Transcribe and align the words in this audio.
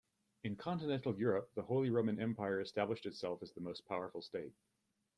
In 0.43 0.55
continental 0.55 1.13
Europe, 1.15 1.51
the 1.53 1.61
Holy 1.61 1.91
Roman 1.91 2.19
Empire 2.19 2.59
established 2.59 3.05
itself 3.05 3.43
as 3.43 3.51
the 3.53 3.61
most 3.61 3.87
powerful 3.87 4.23
state. 4.23 4.55